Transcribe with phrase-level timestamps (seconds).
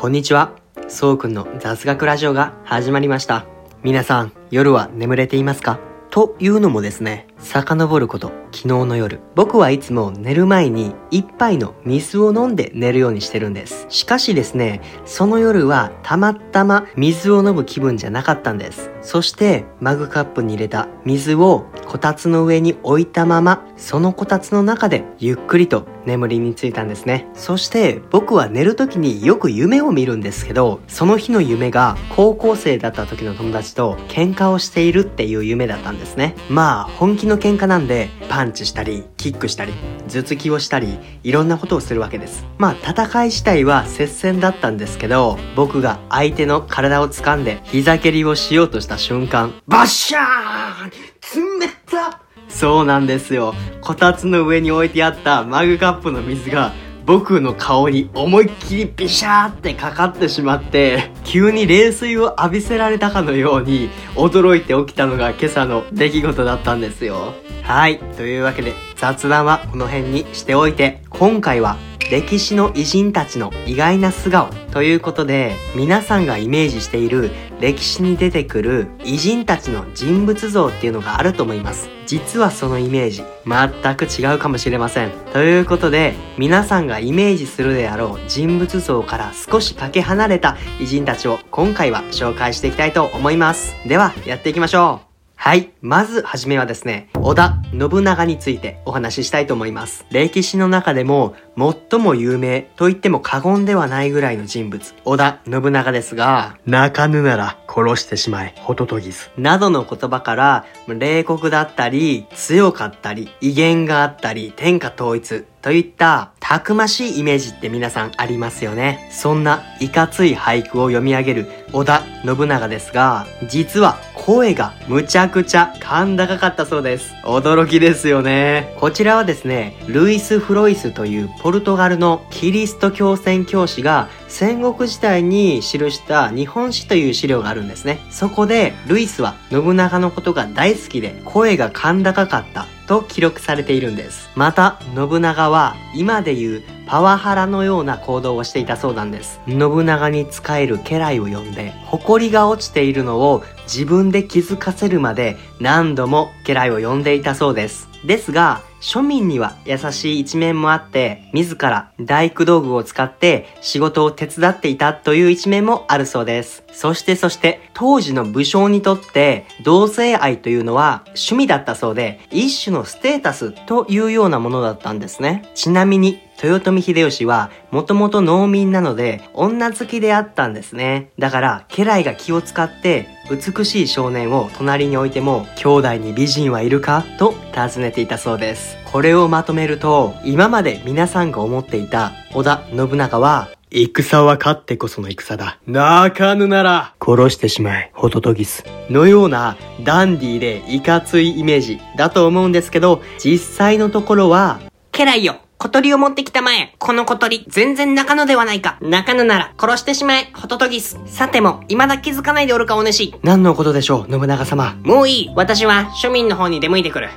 [0.00, 0.56] こんにちは。
[0.88, 3.44] そうくんの雑学ラジオが始まりました。
[3.82, 5.78] 皆さん、夜は眠れていますか？
[6.08, 9.20] というのもですね、遡ること、昨日の夜。
[9.34, 13.84] 僕はいつも寝る前に一杯の水を飲んで寝るようにしてるんです。
[13.90, 18.90] しかしですね、その夜はたまたま水を飲む気分じゃなかったんです。
[19.02, 27.26] そして、マグカップに入れた水をこたつの上に置いたまま、そのこたつの中でゆっくりと眠りについたんですね。
[27.34, 36.36] そして、僕は寝る時によく夢を見るんですけど、その日の夢が高校生だった時の友達と喧嘩をしているっていう夢だったんですね。
[36.48, 39.72] まあ、本気の喧嘩なんで、パンチしたり、キックしたり、
[40.06, 42.46] 頭突きをしたり、いろんなことをするわけです。
[42.56, 53.54] まあ、戦い自体は接戦だったんですけど、僕が相手の体を掴んで膝蹴りをしようとした瞬間、バッシャーン冷たそうなんですよ。
[53.80, 56.72] こたつの上に置いてあったマグカップの水が
[57.06, 67.34] 僕の顔に思いっきりビシャーってかかってしまって、急に冷水を浴びせられたかのように驚いて起きたのが今朝の出来事だったんですよ。
[67.62, 67.98] はい。
[68.16, 71.78] というわけで雑談はこの辺にしておいて、今回は
[72.10, 77.30] 歴史の偉人たちの意外な素顔ということで皆さんがイメージしている
[77.60, 81.88] 歴史に出てくる偉人たちの人物像っていうのがあると思います。
[82.06, 85.12] 実はそのイメージ全く違うかもしれません。
[85.32, 93.76] ということで皆さんがイメージするであろう人物像から少しかけ離れた偉人たちを今回は紹介していきたいと思います。
[93.86, 95.09] ではやっていきましょう。
[95.42, 95.72] はい。
[95.80, 100.04] まずはじめはですね、織田信長についてお話ししたいと思います。
[100.10, 109.30] 歴史の中でも最も有名と言っても過言ではないぐらいの人物、織田信長ですが、泣かぬなら殺してしまえ、ホトトギス。
[109.38, 119.08] などの言葉から、冷酷だったり、強かったり、威厳があったり、天下統一、といったたくましいイメージって皆さんありますよね。
[119.12, 127.14] そんないかつい俳句を読み上げる織田信長ですが、実は声がむちゃくちゃ甲高かったそうです。
[127.24, 128.74] 驚きですよね。
[128.78, 137.98] こちらはですね、ルイス・フロイスというポルトガルのキリスト教宣教師が戦国時代に記した日本史という資料があるんですね。
[138.10, 144.28] そこで、ルイスは信長のことが大好きで声が甲高かったと記録されているんです。
[144.34, 149.38] また、信長は今でいうパワハラのような行動をしていたそうなんです。
[149.46, 157.88] 信長に仕える家来を呼んで、埃が落ちているのを自分で気づかせるまで何度も家来を呼んでいたそうです。
[158.04, 166.64] ですが、庶民には優しい一面もあって、自ら大工道具を使って仕事を手伝っていたという一面もあるそうです。
[166.72, 175.48] そしてそして、当時の武将にとって同性愛というのは趣味だったそうで、一種のステータスというようなものだったんですね。
[175.54, 181.10] ちなみに、豊臣秀吉はもともと農民なので女好きであったんですね。
[181.18, 187.04] だから家来が気を使って美しい少年を隣に置いても兄弟に美人はいるか？
[187.18, 188.76] と尋ねていたそうです。
[188.90, 195.60] これをまとめると今まで皆さんが思っていた織田信長は戦は勝ってこその戦だ。
[195.68, 198.64] 泣かぬなら殺してしまえ、ホトトギス。
[198.88, 204.58] のようなダンディーでいかついイメージだと思うんですけど、実際のところは
[204.90, 206.74] 家来よ小鳥を持ってきたまえ。
[206.78, 208.78] この小鳥、全然泣かぬではないか。
[208.80, 210.98] 泣かぬなら、殺してしまえ、ホトトギス。
[211.04, 213.12] さても、未だ気づかないでおるかお主。
[213.22, 214.74] 何のことでしょう、信長様。
[214.84, 215.32] もういい。
[215.36, 217.10] 私は、庶民の方に出向いてくる。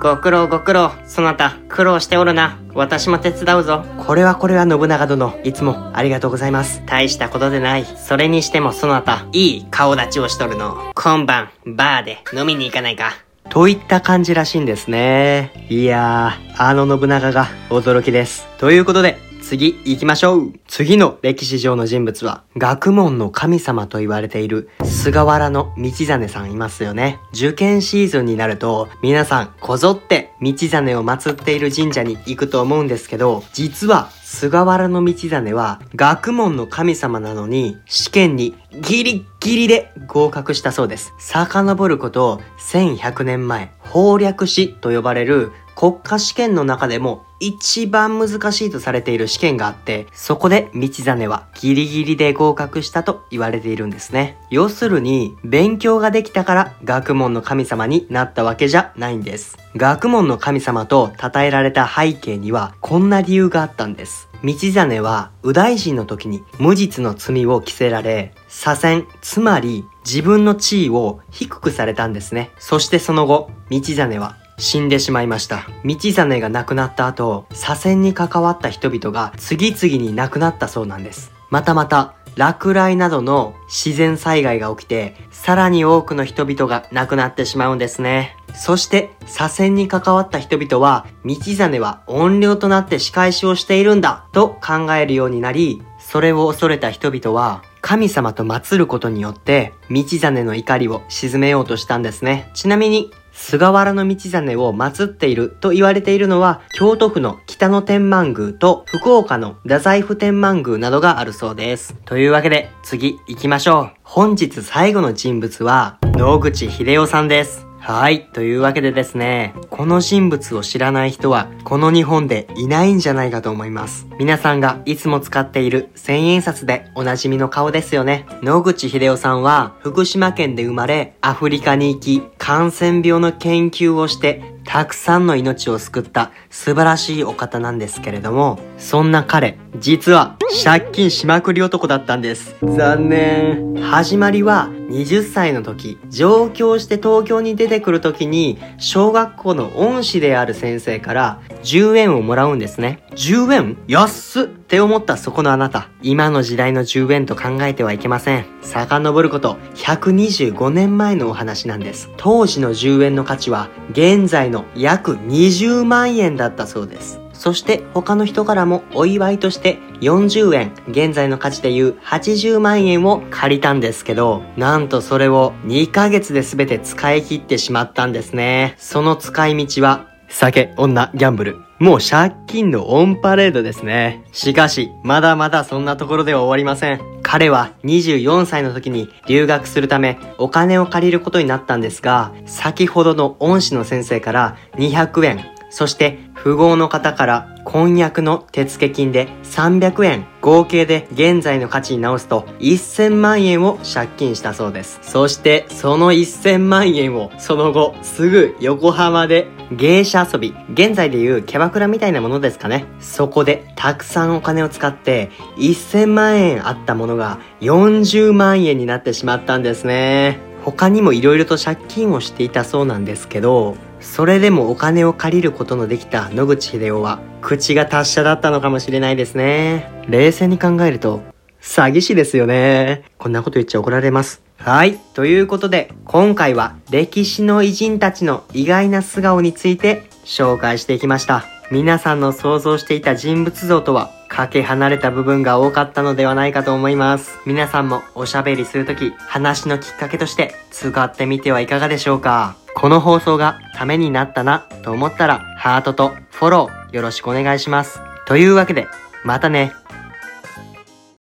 [0.00, 0.90] ご苦労ご苦労。
[1.06, 2.58] そなた、苦労しておるな。
[2.74, 3.84] 私も手伝うぞ。
[4.04, 6.82] これはこれは信長殿、いつもありがとうございます。
[6.84, 7.84] 大したことでない。
[7.84, 10.90] それにしてもそなた、いい顔立ちをしとるの。
[10.96, 13.23] 今晩、バーで飲みに行かないか。
[13.50, 15.66] といった感じらしいんですね。
[15.68, 18.46] いやー、あの信長が驚きです。
[18.58, 20.52] ということで、次行きましょう。
[20.66, 27.18] 次の歴史上の人物は、学問の神様と言われている菅原道真さんいますよね。
[27.34, 41.14] 受験シーズンになると、皆さんこぞって道真を祀っている神社に行くと思うんですけど、実は菅原道真は学問の神様なのに試験にギリギリで合格したそうです。
[41.18, 54.38] 遡ること1100年前、法略史と呼ばれる国家試験の中でも一番難しいとされている試験があって、そこで道真はギリギリで合格したと言われているんですね。
[54.50, 59.58] 要するに、勉強ができたから学問の神様になったわけじゃないんです。
[59.76, 64.28] 学問の神様と称えられた背景にはこんな理由があったんです。
[64.44, 72.50] 道真は右大臣の時に無実の罪を着せられ、左遷、つまり自分の地位を低くされたんですね。
[72.58, 75.66] そしてその後、道真は死んでしまいました。
[75.86, 81.32] 道真が亡くなった後、左遷に関わった人々が次々に亡くなったそうなんです。
[81.48, 88.36] またまた、落雷などの自然災害が起きて、さらに多くの人々が亡くなってしまうんですね。
[88.54, 102.50] そして、左遷に関わった人々は、道真は怨霊となって仕返しをしているんだ、と考えるようになり、それを恐れた人々は、神様と祀ることによって、道真の怒りを鎮めようとしたんですね。
[102.54, 111.94] ちなみに、菅原道真を祀っていると言われているのは、京都府の北野天満宮と福岡の太宰府天満宮などがあるそうです。
[112.04, 113.90] というわけで、次行きましょう。
[114.02, 117.63] 本日最後の人物は、野口秀夫さんです。
[117.86, 118.24] はい。
[118.32, 124.06] というわけでですね、この人物を知らない人は、この日本でいないんじゃないかと思います。
[124.18, 128.24] 皆さんがいつも使っている千円札でおなじみの顔ですよね。
[128.40, 142.56] 野口秀夫さんは、福島県で生まれ、アフリカに行き、感染病の研究をして、たくさんの命を救った素晴らしいお方なんですけれども、そんな彼、実は借金しまくり男だったんです。
[142.62, 143.74] 残念。
[143.82, 153.02] 始まりは20歳の時、上京して東京に出てくる時に、小学校の恩師である先生から10円をもらうんですね。
[153.14, 155.88] 10円安っって思ったそこのあなた。
[156.02, 158.46] 今の時代の10円と考えてはいけません。
[158.60, 162.10] 遡ること125年前のお話なんです。
[162.16, 167.23] 当時の10円の価値は現在の約20万円だったそうです。
[167.34, 178.74] そして他の人からもお祝いとして40円、現在の価値でいう80万円を借りたんですけど、なんとそれを2ヶ月で全て使い切ってしまったんですね。
[178.78, 181.58] その使い道は酒、女、ギャンブル。
[181.78, 184.24] もう借金のオンパレードですね。
[184.32, 187.00] しかし、まだまだそんなところでは終わりません。
[187.22, 205.00] 彼は24歳の時に留学するためお金を借りることになったんですが、先ほどの恩師の先生から200円、そして富豪の方から婚約の手付金で300円、合計で現在の価値に直すと1000万円を借金したそうです。
[205.02, 212.84] そしてその1000万円をその後すぐ横浜で芸者遊び、現在でいうキャバクラみたいなものですかね。
[213.00, 220.53] そこでたくさんお金を使って1000万円あったものが40万円になってしまったんですね。
[220.64, 229.90] 他にも色々と借金をしていたそうなんですけど、それでもお金を借りることのできた野口秀夫は、口が達者だったのかもしれないですね。
[230.08, 231.22] 冷静に考えると、
[231.60, 233.04] 詐欺師ですよね。
[233.18, 234.42] こんなこと言っちゃ怒られます。
[234.58, 234.98] はい。
[235.14, 241.53] ということで、今回は歴史の偉人たちの意外な素顔について紹介していきました。
[241.70, 247.38] 皆さんの想像していた人物像とは、かけ離れた部分が多かったのではないかと思います。
[247.46, 258.00] 皆さんもおしゃべりするとき、話のきっかけとして使ってみてはいかがでしょうかこの放送がためになったなと思ったら、ハートとフォローよろしくお願いします。
[258.26, 258.88] というわけで、
[259.24, 259.72] またね。